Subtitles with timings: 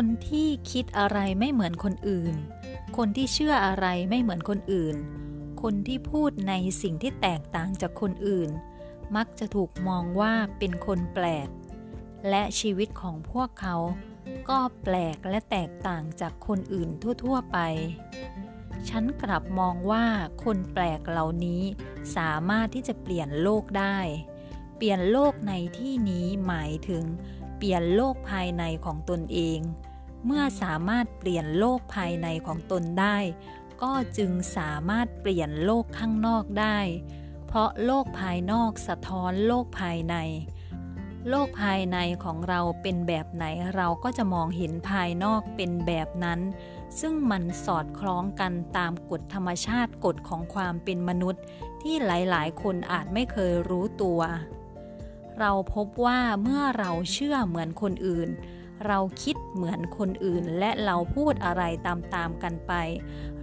[0.00, 2.34] คนที่คิดอะไรไม่เหมือนคนอื่น
[2.96, 4.96] คนที่เชื่ออะไรไม่เหมือนคนอื่น
[5.62, 8.50] คนที่พูดในสิ่งที่แตกต่างจากคนอื่น
[9.16, 11.48] มักจะถูกมองว่าเป็นคนแปลก
[12.28, 13.76] และชีวิตของพวกเขา
[14.48, 16.88] ก็แปลกและแตกต่างจากคนอื่น
[17.22, 17.58] ทั่ว ๆ ไป
[18.88, 20.06] ฉันกลับมองว่า
[20.44, 21.62] คนแปลกเหล่านี้
[22.16, 23.98] สามารถที่จะเปลี่ยนโลกได้
[24.76, 27.04] เปลี่ยนโลกในที่นี้หมายถึง
[27.56, 29.60] เปลี่ยนโลกภายในของตนเอง
[30.24, 33.18] เมื่อสามารถเปลี่ยนโลกภายในของตนได้
[33.82, 36.78] ก็จึงสามารถเปลี่ยนโลกข้างนอกได้
[37.46, 40.16] เพราะโลกภายนอกสะท้อนโลกภายใน
[41.28, 43.44] โลกภายในของเราเป็นแบบไหน
[43.76, 46.40] เราก็จะมองเห็นภายนอกเป็นแบบนั้น
[47.00, 51.42] ซึ่งมันสอดคล้องกันตามกฎธรรมชาติกฎของความเป็นมนุษย์
[51.82, 54.20] ที่หลายๆ คนอาจไม่เคยรู้ตัว
[55.38, 58.30] เราพบว่าเมื่อเราเชื่อเหมือนคนอื่น
[58.86, 62.72] เราคิดเหมือนคนอื่นและเราพูดอะไรตามๆกันไป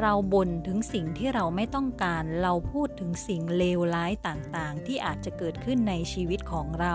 [0.00, 6.94] เราบ่นถึงสิ่งที่เราไม่ต้องการ เราพูดถึงสิ่งเลวร้ายต่างๆ ที่อาจจะเกิดขึ้นในชีวิตของเรา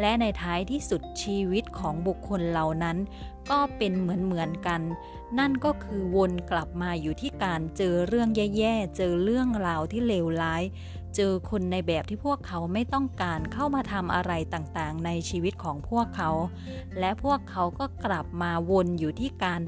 [0.00, 2.96] และในท้ายที่สุดชีวิตของบุคคลเหล่านั้น
[3.50, 4.80] ก็เป็นเหมือนๆกัน
[5.38, 10.62] นั่นก็คือวนกลับมาอยู่ที่การเจอเรื่องแย่ๆ เจอเรื่องราวที่เลวร้าย
[11.16, 16.30] เจอคนในแบบที่พวกเขาไม่ต้องการเข้ามาทำอะไรต่างๆ ในชีวิตของพวกเขา
[16.98, 19.60] และพวกเขาก็กลับมาวนอยู่ที่การ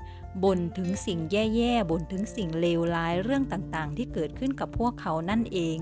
[0.45, 5.77] บ่นถึงสิ่งแย่ๆบ่นถึงสิ่งเลวร้ายเรื่องต่างๆ ที่เกิดขึ้นกับพวกเขานั่นเอง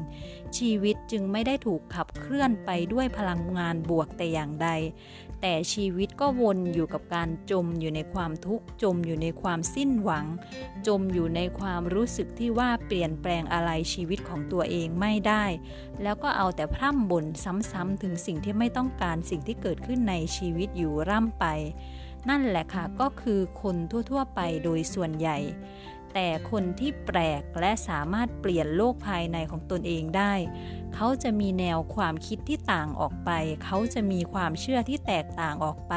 [0.58, 4.69] ชีวิตจึงไม่ได้ถูกขับเคลื่อนไปด้วยพลังงานบวกแต่อย่างใด
[5.41, 10.27] แต่ชีวิตก็วนอยู่กับการจมอยู่ในความทุกข์จมอยู่ในความสิ้นหวัง
[10.86, 15.44] จมอยู่ในความรู้สึกที่ว่าเปลี่ยนแปลงอะไรชีวิตของตัวเองไม่ได้
[16.02, 21.44] แล้วก็เอาแต่พร่ำบ่นซ้ำๆถึงสิ่งที่ไม่ต้องการสิ่งที่เกิดขึ้นในชีวิตอยู่ร่ำไป
[22.28, 23.77] นั่นแหละค่ะก็คือคน
[24.11, 25.39] ทั่วๆไปโดยส่วนใหญ่
[26.14, 30.33] แต่คนที่แปลกและสามารถเปลี่ยนโลกภายในของตนเองได้
[30.94, 33.30] เขาจะมีแนวความคิดที่ต่างออกไป
[33.64, 35.94] เขาจะมีความเชื่อที่แตกต่างออกไป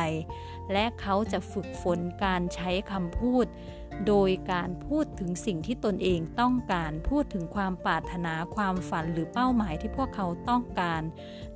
[0.72, 3.46] และเขาจะฝึกฝนการใช้คำพูด
[4.08, 11.02] โดยการพูดถึงสิ่งที่ตนเองต้องการ พูดถึงความปรารถนาความฝันหรือเป้าหมายที่พวกเขาต้องการ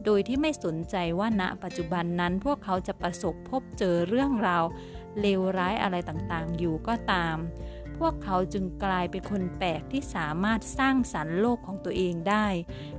[0.06, 4.64] โดยที่ไม่สนใจว่าณปัจจุบันนั้นพวกเขาจะประสบพบเจอเรื่องราว
[5.20, 7.36] เลวร้ายอะไรต่างๆ อยู่ก็ตาม
[8.06, 12.48] วกเขาจึงกลายเป็นคนแปลกที่สามารถสร้างสรรค์โลกของตัวเองได้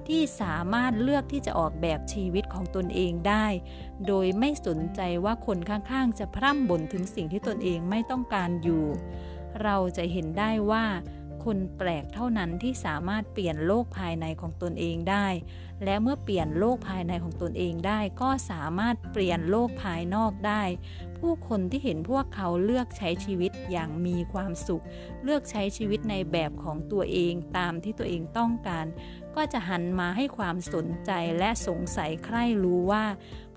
[0.08, 3.46] ที่สามารถเลือกที่จะออกแบบชีวิตของตนเองได้
[4.06, 8.86] โดยไม่สนใจว่าคนข้างๆ จะพร่ำบ่นถึงสิ่งที่ตนเองไม่ต้องการอยู่
[9.62, 10.84] เราจะเห็นได้ว่า
[11.44, 15.26] คนแปลกเท่านั้นที่สามารถเปลี่ยนโลกภายในของตนเองได้
[15.84, 20.62] และเมื่อเปลี่ยนโลกภายในของตนเองได้ ก็สามารถเปลี่ยนโลกภายนอกได้
[21.18, 24.84] ผู้คนที่เห็นพวกเขาเลือกใช้ชีวิตอย่างมีความสุข
[25.24, 28.86] เลือกใช้ชีวิตในแบบของตัวเองตามที่ตัวเองต้องการ
[29.36, 33.04] ก็จะหันมาให้ความสนใจและสงสัยใคร่รู้ว่า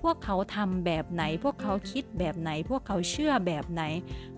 [0.10, 3.84] วกเขาทำแบบไหน พวกเขาคิดแบบไหน พวกเขาเชื่อแบบไหน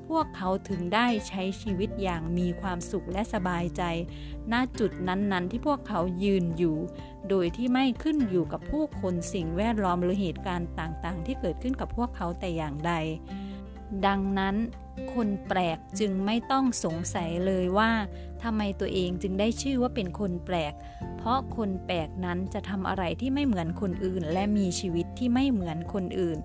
[0.10, 3.84] พวกเขาถึงได้ใช้ชีวิตอย่างมีความสุขและสบายใจ
[4.52, 6.78] ณ จุดนั้นๆ ที่พวกเขายืนอยู่
[7.30, 12.94] โดยที่ไม่ขึ้นอยู่กับผู้คนสิ่งแวดล้อมหรือเหตุการณ์ต่างๆ ที่เกิดขึ้นกับพวกเขาแต่อย่างใด
[14.06, 14.56] ดังนั้น
[15.14, 17.92] คนแปลกจึงไม่ต้องสงสัยเลยว่า
[18.44, 20.74] ทำไมตัวเองจึงได้ชื่อว่าเป็นคนแปลก
[21.18, 26.40] เพราะคนแปลกนั้นจะทำอะไรที่ไม่เหมือนคนอื่น และมีชีวิตที่ไม่เหมือนคนอื่น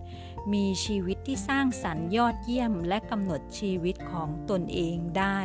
[0.52, 5.40] มีชีวิตที่สร้างสรรค์ยอดเยี่ยม และกำหนดชีวิตของตนเองได้